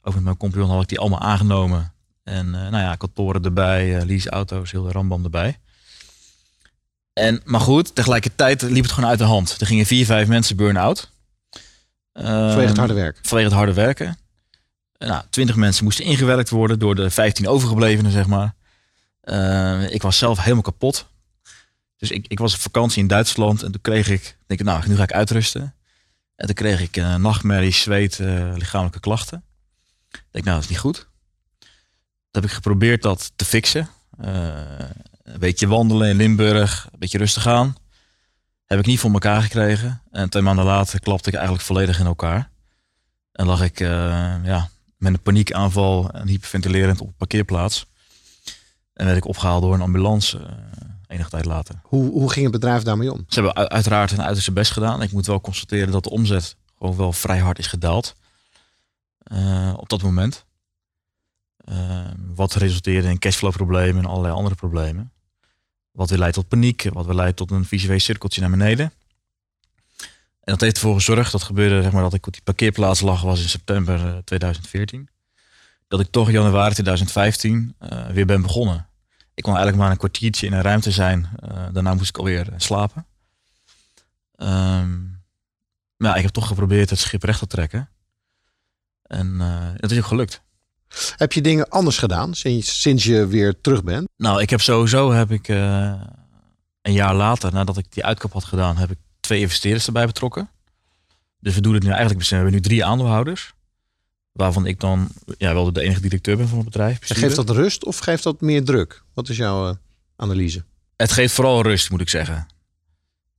[0.01, 1.93] ook met mijn compagnon, had ik die allemaal aangenomen.
[2.23, 5.59] En uh, nou ja, kantoren erbij, uh, leaseauto's, heel de rambam erbij.
[7.13, 9.61] En, maar goed, tegelijkertijd liep het gewoon uit de hand.
[9.61, 11.11] Er gingen vier, vijf mensen burn-out.
[12.13, 13.19] Vanwege het harde werk.
[13.21, 14.17] Vanwege het harde werken.
[14.97, 18.55] Nou, 20 mensen moesten ingewerkt worden door de 15 overgeblevenen, zeg maar.
[19.23, 21.07] Uh, ik was zelf helemaal kapot.
[21.97, 24.87] Dus ik, ik was op vakantie in Duitsland en toen kreeg ik, denk ik, nou,
[24.87, 25.75] nu ga ik uitrusten.
[26.35, 29.43] En toen kreeg ik uh, nachtmerries, zweet, uh, lichamelijke klachten.
[30.11, 31.07] Ik denk, nou, dat is niet goed.
[31.59, 33.89] Toen heb ik geprobeerd dat te fixen.
[34.17, 37.75] een beetje wandelen in Limburg, een beetje rustig aan.
[38.65, 40.01] Heb ik niet voor elkaar gekregen.
[40.11, 42.49] En twee maanden later klapte ik eigenlijk volledig in elkaar.
[43.31, 43.89] En lag ik uh,
[44.43, 47.85] ja, met een paniekaanval en hyperventilerend op een parkeerplaats.
[48.93, 50.45] En werd ik opgehaald door een ambulance uh,
[51.07, 51.75] enige tijd later.
[51.83, 53.25] Hoe, hoe ging het bedrijf daarmee om?
[53.27, 55.01] Ze hebben uiteraard hun uiterste best gedaan.
[55.01, 58.15] Ik moet wel constateren dat de omzet gewoon wel vrij hard is gedaald.
[59.31, 60.45] Uh, op dat moment.
[62.35, 65.11] wat resulteerde in cashflow problemen en allerlei andere problemen.
[65.91, 68.91] Wat weer leidt tot paniek, wat weer leidt tot een visueel cirkeltje naar beneden.
[70.49, 73.21] En dat heeft ervoor gezorgd, dat gebeurde zeg maar dat ik op die parkeerplaats lag,
[73.21, 75.09] was in september 2014.
[75.87, 78.87] Dat ik toch januari 2015 uh, weer ben begonnen.
[79.33, 81.29] Ik kon eigenlijk maar een kwartiertje in een ruimte zijn.
[81.71, 83.05] Daarna moest ik alweer slapen.
[84.37, 85.21] Um,
[85.97, 87.89] maar ja, ik heb toch geprobeerd het schip recht te trekken.
[89.09, 90.41] En uh, dat is ook gelukt.
[91.15, 94.07] Heb je dingen anders gedaan sinds, sinds je weer terug bent?
[94.17, 96.01] Nou, ik heb sowieso heb ik uh,
[96.81, 100.49] een jaar later, nadat ik die uitkoop had gedaan, heb ik twee investeerders erbij betrokken.
[101.39, 103.53] Dus we doen het nu eigenlijk, we hebben nu drie aandeelhouders.
[104.31, 106.97] Waarvan ik dan ja, wel de enige directeur ben van het bedrijf.
[107.01, 109.03] Geeft dat rust of geeft dat meer druk?
[109.13, 109.75] Wat is jouw uh,
[110.15, 110.63] analyse?
[110.95, 112.47] Het geeft vooral rust, moet ik zeggen.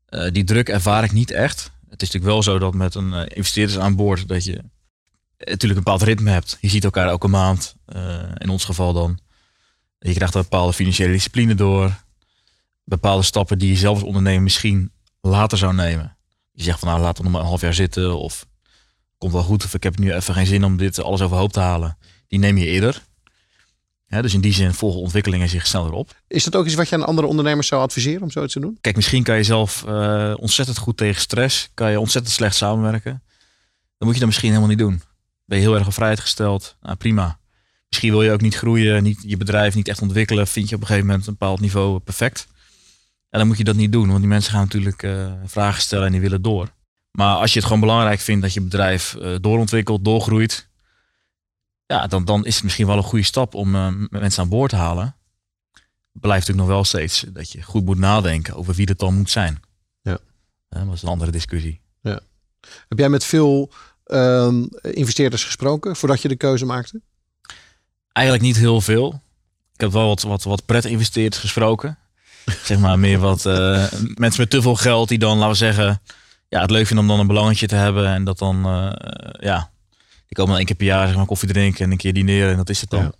[0.06, 1.70] Eh, die druk ervaar ik niet echt.
[1.88, 4.62] Het is natuurlijk wel zo dat met een investeerders aan boord dat je
[5.44, 6.58] natuurlijk een bepaald ritme hebt.
[6.60, 7.74] Je ziet elkaar elke maand,
[8.34, 9.18] in ons geval dan.
[9.98, 12.04] Je krijgt een bepaalde financiële discipline door.
[12.84, 16.16] Bepaalde stappen die je zelf als ondernemer misschien later zou nemen.
[16.52, 18.46] Je zegt van nou laat het nog maar een half jaar zitten of
[19.18, 21.60] komt wel goed of ik heb nu even geen zin om dit alles overhoop te
[21.60, 21.98] halen.
[22.28, 23.02] Die neem je eerder.
[24.06, 26.22] Ja, dus in die zin volgen ontwikkelingen zich sneller op.
[26.28, 28.78] Is dat ook iets wat je aan andere ondernemers zou adviseren om zoiets te doen?
[28.80, 33.22] Kijk, misschien kan je zelf uh, ontzettend goed tegen stress, kan je ontzettend slecht samenwerken.
[33.98, 35.02] Dan moet je dat misschien helemaal niet doen.
[35.50, 36.76] Ben je heel erg op vrijheid gesteld?
[36.80, 37.38] Nou, prima.
[37.88, 40.46] Misschien wil je ook niet groeien, niet, je bedrijf niet echt ontwikkelen.
[40.46, 42.48] Vind je op een gegeven moment een bepaald niveau perfect.
[43.30, 46.06] En dan moet je dat niet doen, want die mensen gaan natuurlijk uh, vragen stellen
[46.06, 46.72] en die willen door.
[47.10, 50.68] Maar als je het gewoon belangrijk vindt dat je bedrijf uh, doorontwikkelt, doorgroeit,
[51.86, 54.70] ja, dan, dan is het misschien wel een goede stap om uh, mensen aan boord
[54.70, 55.16] te halen.
[56.12, 59.30] Blijft natuurlijk nog wel steeds dat je goed moet nadenken over wie het dan moet
[59.30, 59.60] zijn.
[60.02, 60.18] Ja.
[60.68, 61.80] Dat is een andere discussie.
[62.02, 62.20] Ja.
[62.88, 63.72] Heb jij met veel
[64.10, 67.00] ehm, investeerders gesproken voordat je de keuze maakte?
[68.12, 69.22] Eigenlijk niet heel veel.
[69.74, 71.98] Ik heb wel wat, wat, wat pret-investeerders gesproken.
[72.64, 76.02] zeg maar meer wat uh, mensen met te veel geld die dan, laten we zeggen,
[76.48, 78.06] ja, het leuk vinden om dan een belangetje te hebben.
[78.06, 78.92] En dat dan, uh,
[79.38, 79.70] ja,
[80.26, 82.50] die komen dan één keer per jaar zeg maar, koffie drinken en een keer dineren
[82.50, 83.14] en dat is het dan.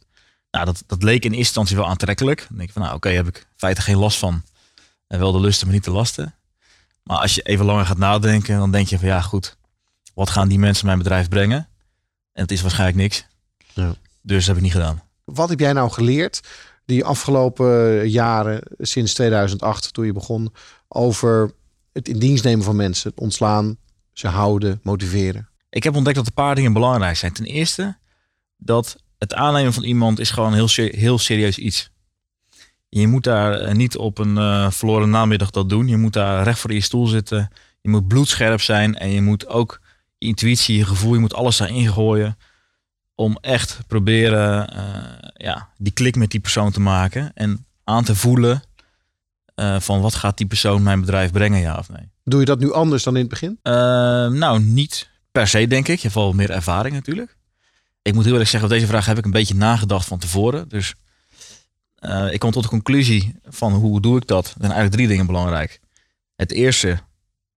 [0.51, 2.47] Nou, dat, dat leek in eerste instantie wel aantrekkelijk.
[2.49, 4.43] Dan denk ik van, nou oké, heb ik in feite geen last van.
[5.07, 6.35] En wel de lusten, maar niet de lasten.
[7.03, 9.57] Maar als je even langer gaat nadenken, dan denk je van, ja goed,
[10.15, 11.69] wat gaan die mensen mijn bedrijf brengen?
[12.33, 13.27] En het is waarschijnlijk niks.
[13.73, 13.95] Ja.
[14.23, 15.03] Dus dat heb ik niet gedaan.
[15.25, 16.41] Wat heb jij nou geleerd
[16.85, 20.53] die afgelopen jaren, sinds 2008 toen je begon,
[20.89, 21.51] over
[21.93, 23.77] het in dienst nemen van mensen, het ontslaan,
[24.13, 25.49] ze houden, motiveren?
[25.71, 27.33] Ik heb ontdekt dat een paar dingen belangrijk zijn.
[27.33, 27.97] Ten eerste
[28.57, 31.91] dat het aannemen van iemand is gewoon heel, heel serieus iets.
[32.89, 35.89] Je moet daar eh, niet op een uh, verloren namiddag dat doen.
[35.89, 37.51] Je moet daar recht voor je stoel zitten.
[37.81, 39.81] Je moet bloedscherp zijn en je moet ook
[40.21, 42.39] je intuïtie, je gevoel, je moet alles daarin gooien
[43.15, 48.15] om echt proberen uh, ja, die klik met die persoon te maken en aan te
[48.15, 48.63] voelen
[49.57, 52.11] uh, van wat gaat die persoon mijn bedrijf brengen, ja of nee.
[52.25, 53.59] Doe je dat nu anders dan in het begin?
[53.63, 53.73] Uh,
[54.29, 55.97] nou, niet per se denk ik.
[55.97, 57.37] Je hebt wel meer ervaring natuurlijk.
[58.03, 60.69] Ik moet heel eerlijk zeggen, op deze vraag heb ik een beetje nagedacht van tevoren.
[60.69, 60.95] Dus
[62.31, 64.45] ik kom tot de conclusie van hoe doe ik dat?
[64.45, 65.81] Er zijn eigenlijk drie dingen belangrijk.
[66.37, 66.99] Het eerste,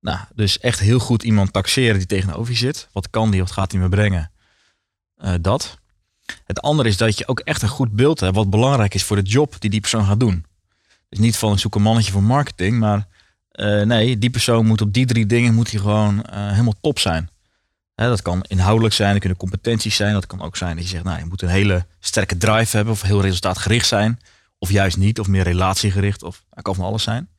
[0.04, 2.88] nou, dus echt heel goed iemand taxeren die tegenover je zit.
[2.92, 4.32] Wat kan die, wat gaat hij me brengen?
[5.18, 5.78] Uh, dat.
[6.46, 9.16] Het andere is dat je ook echt een goed beeld hebt wat belangrijk is voor
[9.16, 10.46] de job die die persoon gaat doen.
[11.10, 13.08] Dus niet van een zoek een mannetje voor marketing, maar
[13.52, 17.00] uh, nee, die persoon moet op die drie dingen moet hij gewoon uh, helemaal top
[17.00, 17.30] zijn.
[17.96, 20.90] Hè, dat kan inhoudelijk zijn, dat kunnen competenties zijn, dat kan ook zijn dat je
[20.90, 24.20] zegt, nou, je moet een hele sterke drive hebben of heel resultaatgericht zijn,
[24.58, 27.30] of juist niet, of meer relatiegericht, of dat kan van alles zijn.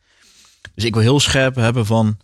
[0.74, 2.18] Dus ik wil heel scherp hebben van,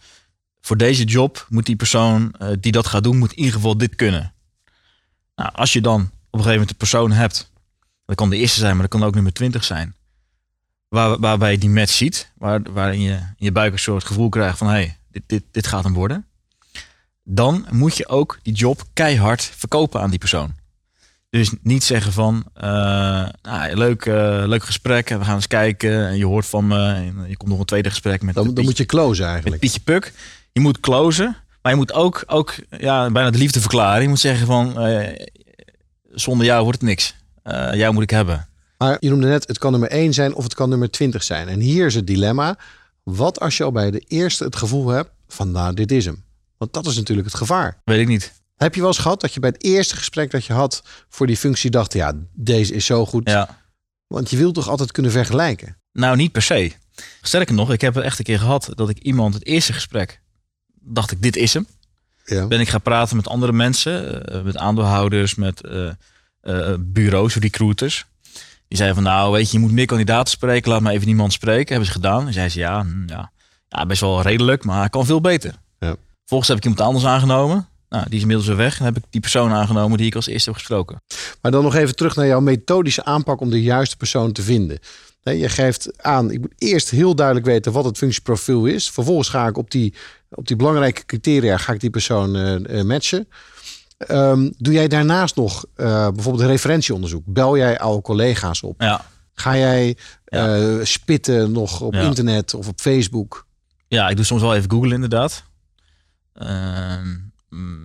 [0.61, 3.95] voor deze job moet die persoon die dat gaat doen, moet in ieder geval dit
[3.95, 4.33] kunnen.
[5.37, 7.51] Nou, als je dan op een gegeven moment de persoon hebt,
[8.05, 9.95] dat kan de eerste zijn, maar dat kan ook nummer 20 zijn,
[10.89, 14.29] waar, waarbij je die match ziet, waar, waarin je in je buik een soort gevoel
[14.29, 16.25] krijgt van hé, hey, dit, dit, dit gaat hem worden.
[17.23, 20.55] Dan moet je ook die job keihard verkopen aan die persoon.
[21.31, 22.63] Dus niet zeggen van, uh,
[23.43, 26.09] nou, leuk, uh, leuk gesprek, we gaan eens kijken.
[26.09, 28.35] En je hoort van me, en je komt nog een tweede gesprek met.
[28.35, 29.61] Dan, dan moet je closen eigenlijk.
[29.61, 30.13] Pietje Puk.
[30.53, 31.37] Je moet closen.
[31.63, 34.03] Maar je moet ook, ook ja, bijna de liefde verklaren.
[34.03, 35.09] Je moet zeggen van, uh,
[36.11, 37.15] zonder jou wordt het niks.
[37.45, 38.49] Uh, jou moet ik hebben.
[38.79, 41.49] Maar je noemde net, het kan nummer 1 zijn of het kan nummer 20 zijn.
[41.49, 42.59] En hier is het dilemma.
[43.03, 46.25] Wat als je al bij de eerste het gevoel hebt van, nou, dit is hem.
[46.59, 47.81] Want dat is natuurlijk het gevaar.
[47.85, 48.33] Weet ik niet.
[48.57, 51.27] Heb je wel eens gehad dat je bij het eerste gesprek dat je had voor
[51.27, 53.29] die functie dacht, ja, deze is zo goed.
[53.29, 53.59] Ja.
[54.07, 55.77] Want je wilt toch altijd kunnen vergelijken?
[55.93, 56.73] Nou, niet per se.
[57.23, 60.21] Sterker nog, ik heb het echt een keer gehad dat ik iemand het eerste gesprek
[60.81, 61.67] dacht ik, dit is hem.
[62.25, 62.47] Ja.
[62.47, 65.91] Ben ik gaan praten met andere mensen, uh, met aandeelhouders, met uh,
[66.43, 68.07] uh, bureaus, recruiters.
[68.69, 71.33] Die zeiden van, nou weet je, je moet meer kandidaten spreken, laat maar even niemand
[71.33, 71.69] spreken.
[71.69, 72.27] Hebben ze gedaan.
[72.27, 73.33] En zei ze, ja, hm, ja,
[73.69, 75.55] ja, best wel redelijk, maar kan veel beter.
[75.79, 75.97] Ja.
[76.25, 77.69] Volgens heb ik iemand anders aangenomen.
[77.89, 78.79] Nou, die is inmiddels weer weg.
[78.79, 81.03] En heb ik die persoon aangenomen die ik als eerste heb gesproken.
[81.41, 84.79] Maar dan nog even terug naar jouw methodische aanpak om de juiste persoon te vinden.
[85.23, 88.91] Je geeft aan, ik moet eerst heel duidelijk weten wat het functieprofiel is.
[88.91, 89.95] Vervolgens ga ik op die,
[90.31, 93.29] op die belangrijke criteria ga ik die persoon uh, matchen.
[94.09, 97.23] Um, doe jij daarnaast nog uh, bijvoorbeeld referentieonderzoek?
[97.27, 98.81] Bel jij oude collega's op?
[98.81, 99.05] Ja.
[99.35, 100.85] Ga jij ja.
[100.85, 102.01] spitten nog op ja.
[102.01, 103.47] internet of op Facebook?
[103.89, 105.45] Ja, ik doe soms wel even Google inderdaad.
[106.43, 106.97] Uh,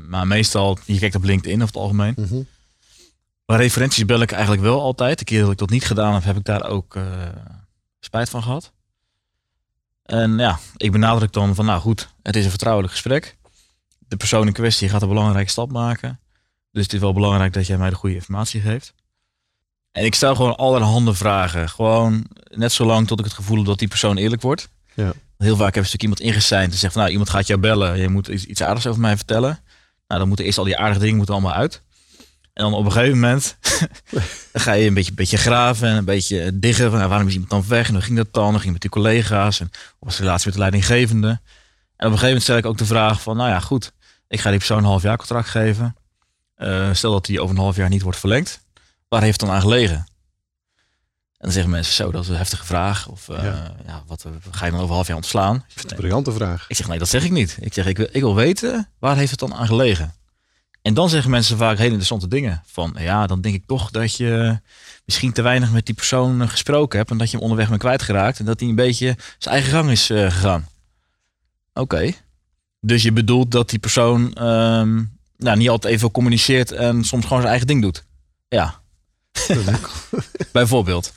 [0.08, 2.14] maar meestal, je kijkt op LinkedIn over het algemeen.
[2.18, 2.48] Mm -hmm.
[3.46, 5.20] Maar referenties bel ik eigenlijk wel altijd.
[5.20, 7.04] De keer dat ik dat niet gedaan heb, heb ik daar ook uh,
[8.00, 8.74] spijt van gehad.
[10.06, 13.38] En ja, ik benadruk dan van, nou goed, het is een vertrouwelijk gesprek.
[14.08, 16.20] De persoon in kwestie gaat een belangrijke stap maken.
[16.72, 18.94] Dus het is wel belangrijk dat jij mij de goede informatie geeft.
[19.92, 21.70] En ik stel gewoon allerhande vragen.
[21.70, 24.70] Gewoon net zo lang tot ik het gevoel heb dat die persoon eerlijk wordt.
[24.94, 25.14] Ja.
[25.38, 28.00] Heel vaak heeft stuk iemand ingeseind en zegt van nou, iemand gaat jou bellen.
[28.00, 29.60] Je moet iets, iets aardigs over mij vertellen.
[30.08, 31.84] Nou, dan moeten eerst al die aardige dingen moeten allemaal uit.
[32.56, 33.58] En dan op een gegeven moment
[34.52, 36.90] dan ga je een beetje, beetje graven en een beetje diggen.
[36.90, 37.88] Van, nou, waarom is iemand dan weg?
[37.88, 38.52] En hoe ging dat dan?
[38.52, 41.28] Dan ging met die collega's en was de relatie met de leidinggevende.
[41.28, 41.38] En
[42.08, 43.94] op een gegeven moment stel ik ook de vraag van, nou ja, goed.
[44.28, 45.96] Ik ga die persoon een half jaar contract geven.
[46.58, 48.62] Uh, stel dat die over een half jaar niet wordt verlengd.
[49.08, 49.96] Waar heeft het dan aan gelegen?
[49.96, 50.06] En
[51.38, 53.08] dan zeggen mensen zo, dat is een heftige vraag.
[53.08, 53.76] Of uh, ja.
[53.86, 54.04] ja.
[54.08, 55.66] wat ga je dan over een half jaar ontslaan?
[55.68, 56.66] Dat is een briljante vraag.
[56.68, 57.58] Ik zeg, nee, dat zeg ik niet.
[57.60, 60.14] Ik zeg, ik, ik wil weten, waar heeft het dan aan gelegen?
[60.86, 62.64] En dan zeggen mensen vaak hele interessante dingen.
[62.66, 64.60] Van ja, dan denk ik toch dat je
[65.06, 67.12] misschien te weinig met die persoon gesproken hebt.
[67.12, 68.40] En dat je hem onderweg bent kwijtgeraakt.
[68.40, 70.68] En dat hij een beetje zijn eigen gang is uh, gegaan.
[71.74, 72.12] Oké.
[72.80, 77.40] Dus je bedoelt dat die persoon um, nou, niet altijd even communiceert en soms gewoon
[77.40, 78.04] zijn eigen ding doet.
[78.48, 78.82] Ja.
[80.52, 81.14] Bijvoorbeeld.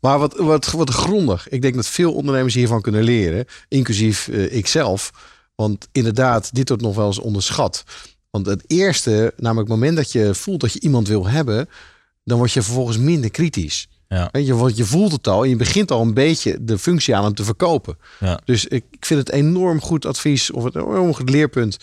[0.00, 1.48] Maar wat, wat, wat grondig.
[1.48, 3.46] Ik denk dat veel ondernemers hiervan kunnen leren.
[3.68, 5.10] Inclusief uh, ikzelf.
[5.54, 7.84] Want inderdaad, dit wordt nog wel eens onderschat.
[8.30, 11.68] Want het eerste, namelijk het moment dat je voelt dat je iemand wil hebben,
[12.24, 13.88] dan word je vervolgens minder kritisch.
[14.08, 14.28] Ja.
[14.32, 17.24] Je, want je voelt het al en je begint al een beetje de functie aan
[17.24, 17.98] hem te verkopen.
[18.20, 18.40] Ja.
[18.44, 21.76] Dus ik, ik vind het enorm goed advies of het enorm goed leerpunt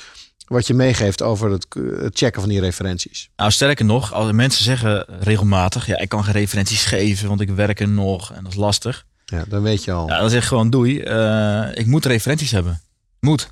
[0.48, 1.68] wat je meegeeft over het,
[2.00, 3.30] het checken van die referenties.
[3.36, 7.50] Nou, sterker nog, als mensen zeggen regelmatig, ja, ik kan geen referenties geven, want ik
[7.50, 9.06] werk er nog en dat is lastig.
[9.26, 10.08] Ja, dan weet je al.
[10.08, 12.82] Ja, dan zeg ik gewoon doei, uh, ik moet referenties hebben.
[13.20, 13.50] Moet.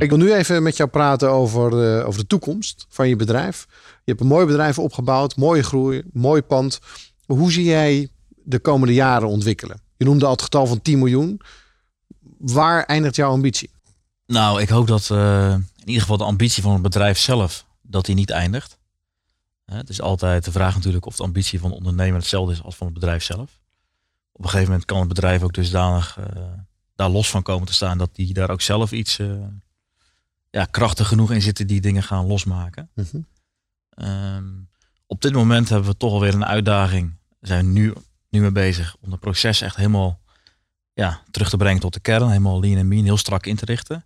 [0.00, 3.66] Ik wil nu even met jou praten over, uh, over de toekomst van je bedrijf.
[3.68, 6.80] Je hebt een mooi bedrijf opgebouwd, mooie groei, mooi pand.
[7.26, 8.08] Hoe zie jij
[8.44, 9.80] de komende jaren ontwikkelen?
[9.96, 11.40] Je noemde al het getal van 10 miljoen.
[12.38, 13.70] Waar eindigt jouw ambitie?
[14.26, 18.04] Nou, ik hoop dat uh, in ieder geval de ambitie van het bedrijf zelf, dat
[18.04, 18.78] die niet eindigt.
[19.64, 22.76] Het is altijd de vraag natuurlijk of de ambitie van de ondernemer hetzelfde is als
[22.76, 23.60] van het bedrijf zelf.
[24.32, 26.24] Op een gegeven moment kan het bedrijf ook dusdanig uh,
[26.94, 29.32] daar los van komen te staan dat die daar ook zelf iets uh,
[30.50, 32.90] ja, krachtig genoeg in zitten die dingen gaan losmaken.
[32.94, 33.20] Mhm.
[34.08, 34.68] Um,
[35.06, 37.18] op dit moment hebben we toch alweer een uitdaging.
[37.38, 37.92] We zijn nu,
[38.28, 40.20] nu mee bezig om het proces echt helemaal
[40.92, 42.28] ja, terug te brengen tot de kern.
[42.28, 44.04] Helemaal lean en mean, heel strak in te richten.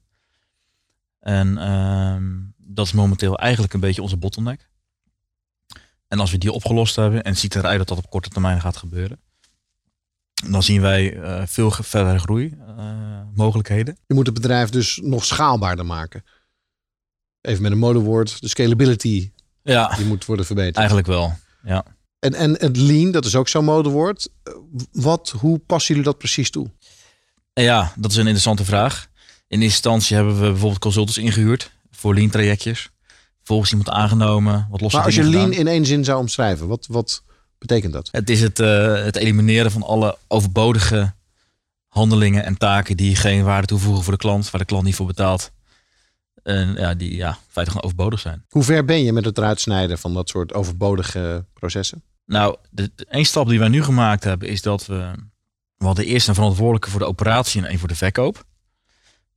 [1.21, 4.69] En um, dat is momenteel eigenlijk een beetje onze bottleneck.
[6.09, 8.61] En als we die opgelost hebben, en het ziet eruit dat dat op korte termijn
[8.61, 9.21] gaat gebeuren,
[10.35, 13.99] dan zien wij uh, veel verdere groei uh, mogelijkheden.
[14.07, 16.25] Je moet het bedrijf dus nog schaalbaarder maken.
[17.41, 20.77] Even met een modewoord, de scalability ja, die moet worden verbeterd.
[20.77, 21.85] Eigenlijk wel, ja.
[22.19, 24.29] En, en het lean, dat is ook zo'n modewoord.
[24.93, 26.71] Wat, hoe passen jullie dat precies toe?
[27.53, 29.07] Ja, dat is een interessante vraag.
[29.49, 32.91] In eerste instantie hebben we bijvoorbeeld consultants ingehuurd voor lean trajectjes.
[33.43, 35.59] Volgens iemand aangenomen, wat Maar als je lean gedaan.
[35.59, 37.23] in één zin zou omschrijven, wat, wat
[37.67, 38.09] betekent dat?
[38.11, 41.15] Het is het, uh, het elimineren van alle overbodige
[41.89, 45.07] handelingen en taken die geen waarde toevoegen voor de klant, waar de klant niet voor
[45.07, 45.53] betaalt.
[46.43, 48.45] En ja, die ja, feitelijk gewoon overbodig zijn.
[48.49, 52.03] Hoe ver ben je met het eruit snijden van dat soort overbodige processen?
[52.27, 55.13] Nou, de, de één stap die wij nu gemaakt hebben is dat we...
[55.77, 58.35] We hadden eerst een verantwoordelijke voor de operatie en één voor de verkoop.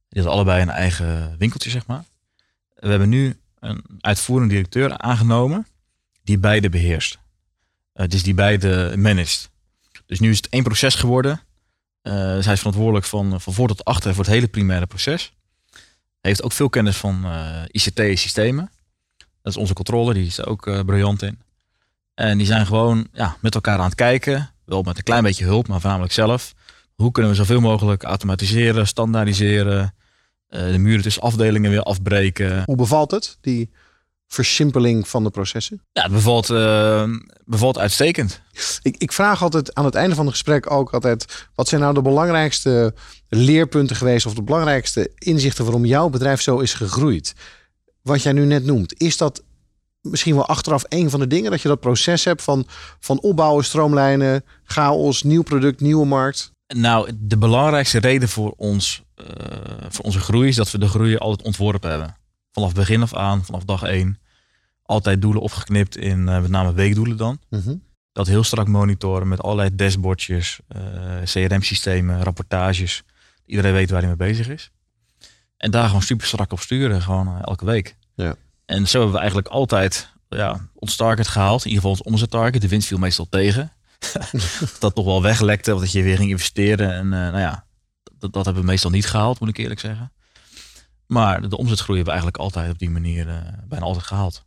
[0.10, 2.04] Die hadden allebei een eigen winkeltje, zeg maar.
[2.76, 5.68] We hebben nu een uitvoerend directeur aangenomen
[6.24, 7.20] die beide beheerst.
[7.98, 9.50] Uh, dus die beide managt.
[10.06, 11.42] Dus nu is het één proces geworden.
[12.04, 15.34] Uh, zij is verantwoordelijk van, van voor tot achter voor het hele primaire proces.
[16.22, 17.26] Heeft ook veel kennis van
[17.68, 18.72] ICT-systemen.
[19.18, 21.40] Dat is onze controller, die is ook briljant in.
[22.14, 24.50] En die zijn gewoon ja, met elkaar aan het kijken.
[24.66, 26.54] Wel met een klein beetje hulp, maar voornamelijk zelf.
[26.96, 29.94] Hoe kunnen we zoveel mogelijk automatiseren, standaardiseren.
[30.48, 32.64] De muren tussen afdelingen weer afbreken.
[32.66, 33.70] Hoe bevalt het, die
[34.28, 35.82] versimpeling van de processen?
[35.92, 37.04] Ja, het bevalt, uh,
[37.46, 38.42] bevalt uitstekend.
[38.82, 41.48] Ik, ik, vraag altijd aan het einde van het gesprek ook altijd...
[41.56, 42.94] wat zijn nou de belangrijkste
[43.30, 44.26] leerpunten geweest...
[44.26, 47.34] of de belangrijkste inzichten waarom jouw bedrijf zo is gegroeid?
[48.02, 49.44] Wat jij nu net noemt, is dat
[50.02, 51.52] misschien wel achteraf een van de dingen...
[51.52, 52.66] dat je dat proces hebt van,
[53.00, 56.52] van opbouwen, stroomlijnen, chaos, nieuw product, nieuwe markt?
[56.76, 59.26] Nou, de belangrijkste reden voor, ons, uh,
[59.90, 60.48] voor onze groei...
[60.48, 62.17] is dat we de groei altijd ontworpen hebben.
[62.58, 64.20] Vanaf begin af aan, vanaf dag één.
[64.84, 67.40] Altijd doelen opgeknipt in uh, met name weekdoelen dan.
[67.50, 67.84] Mm -hmm.
[68.12, 73.04] Dat heel strak monitoren met allerlei dashboardjes, uh, CRM-systemen, rapportages.
[73.46, 74.72] Iedereen weet waar hij mee bezig is.
[75.58, 77.96] En daar gewoon super strak op sturen, gewoon uh, elke week.
[78.16, 78.36] Ja.
[78.66, 81.66] En zo hebben we eigenlijk altijd ja, ons target gehaald.
[81.66, 82.62] In ieder geval ons omzettarget.
[82.62, 83.72] De winst viel meestal tegen.
[84.80, 85.74] dat toch wel weglekte.
[85.74, 86.94] Of dat je weer ging investeren.
[86.94, 87.66] En nou ja,
[88.20, 90.12] dat, dat hebben we meestal niet gehaald, moet ik eerlijk zeggen.
[91.08, 93.34] Maar de omzetgroei hebben we eigenlijk altijd op die manier uh,
[93.68, 94.46] bijna altijd gehaald.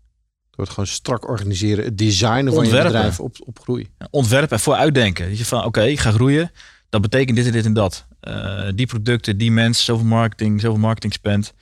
[0.50, 3.90] Door het gewoon strak organiseren, het designen van je bedrijf op, op groei.
[4.10, 5.36] ontwerpen en vooruitdenken.
[5.36, 6.50] je van oké, ik ga groeien.
[6.88, 8.06] Dat betekent dit en dit en dat.
[8.22, 11.52] Uh, die producten, die mensen, zoveel marketing, zoveel marketing spend.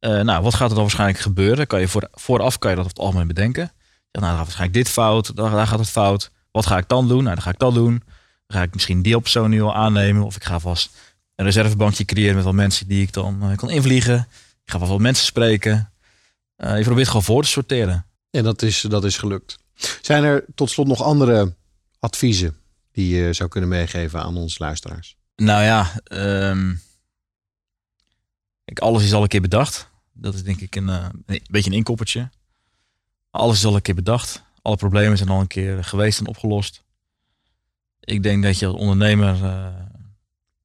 [0.00, 1.66] Uh, nou, wat gaat er dan waarschijnlijk gebeuren?
[1.66, 3.62] Kan je voor, vooraf kan je dat op het algemeen bedenken.
[3.62, 6.30] Ja, nou, dan gaat waarschijnlijk dit fout, daar, daar gaat het fout.
[6.50, 7.22] Wat ga ik dan doen?
[7.22, 8.02] Nou, dan ga ik dat doen.
[8.46, 10.22] Dan ga ik misschien die persoon nu al aannemen.
[10.22, 10.90] Of ik ga vast
[11.38, 14.28] een reservebankje creëren met wat mensen die ik dan uh, kan invliegen.
[14.64, 15.92] Ik ga vast wat mensen spreken.
[16.56, 18.06] je probeert gewoon voor te sorteren.
[18.30, 19.58] En dat is, dat is gelukt.
[20.02, 21.54] Zijn er tot slot nog andere
[21.98, 22.56] adviezen
[22.92, 25.16] die je zou kunnen meegeven aan onze luisteraars?
[25.36, 26.00] Nou ja,
[26.50, 26.80] um,
[28.74, 29.90] alles is al een keer bedacht.
[30.12, 32.30] Dat is denk ik een, uh, een beetje een inkoppertje.
[33.30, 34.42] Alles is al een keer bedacht.
[34.62, 36.82] Alle problemen zijn al een keer geweest en opgelost.
[38.00, 39.66] Ik denk dat je als ondernemer uh,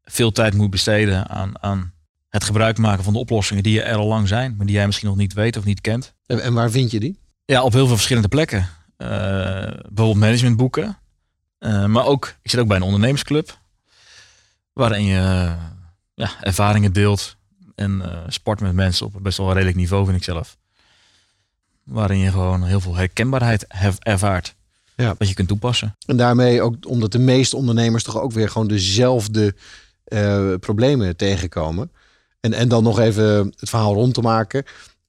[0.04, 1.94] veel tijd moet besteden aan, aan
[2.30, 5.08] het gebruik maken van de oplossingen die er al lang zijn, maar die jij misschien
[5.08, 6.14] nog niet weet of niet kent.
[6.26, 7.20] En, en waar vind je die?
[7.46, 8.60] Ja, op heel veel verschillende plekken.
[8.98, 10.98] Uh, bijvoorbeeld managementboeken.
[11.60, 13.58] Uh, maar ook, ik zit ook bij een ondernemersclub.
[14.74, 15.54] Waarin je uh,
[16.14, 17.36] ja, ervaringen deelt.
[17.76, 20.58] En sport met mensen op best wel een redelijk niveau, vind ik zelf.
[21.84, 23.66] Waarin je gewoon heel veel herkenbaarheid
[24.00, 24.56] ervaart.
[24.96, 25.16] Ja.
[25.18, 25.96] Wat je kunt toepassen.
[26.06, 29.56] En daarmee ook omdat de meeste ondernemers toch ook weer gewoon dezelfde
[30.60, 31.92] problemen tegenkomen.
[32.40, 34.64] En, en dan nog even het verhaal rond te maken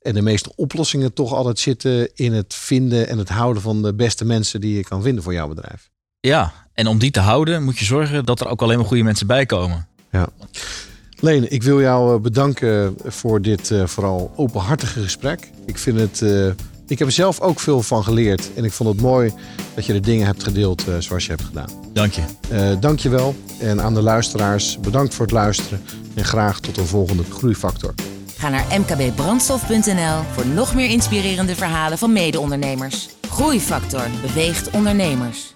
[0.05, 3.95] en de meeste oplossingen toch altijd zitten in het vinden en het houden van de
[3.95, 5.91] beste mensen die je kan vinden voor jouw bedrijf.
[6.21, 9.03] Ja, en om die te houden moet je zorgen dat er ook alleen maar goede
[9.03, 9.87] mensen bij komen.
[10.11, 10.29] Ja.
[11.21, 15.51] Leen, ik wil jou eh, bedanken voor dit uh, vooral openhartige gesprek.
[15.67, 16.23] Ik vind het.
[16.87, 18.51] Ik heb er zelf ook veel van geleerd.
[18.55, 19.33] En ik vond het mooi
[19.75, 21.69] dat je de dingen hebt gedeeld uh, zoals je hebt gedaan.
[21.93, 22.23] Dank je.
[22.81, 23.35] dank je wel.
[23.61, 25.83] En aan de luisteraars, bedankt voor het luisteren.
[26.15, 27.95] En graag tot een volgende groeifactor.
[28.37, 33.09] Ga naar mkbbrandstof.nl voor nog meer inspirerende verhalen van mede-ondernemers.
[33.29, 35.55] Groeifactor beweegt ondernemers.